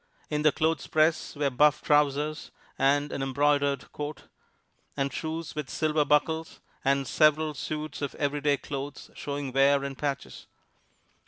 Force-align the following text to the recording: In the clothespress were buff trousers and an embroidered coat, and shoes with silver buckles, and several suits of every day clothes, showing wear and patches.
In 0.31 0.41
the 0.41 0.51
clothespress 0.51 1.35
were 1.35 1.51
buff 1.51 1.83
trousers 1.83 2.49
and 2.75 3.11
an 3.11 3.21
embroidered 3.21 3.91
coat, 3.91 4.23
and 4.97 5.13
shoes 5.13 5.53
with 5.53 5.69
silver 5.69 6.05
buckles, 6.05 6.59
and 6.83 7.05
several 7.05 7.53
suits 7.53 8.01
of 8.01 8.15
every 8.15 8.41
day 8.41 8.57
clothes, 8.57 9.11
showing 9.13 9.51
wear 9.51 9.83
and 9.83 9.95
patches. 9.95 10.47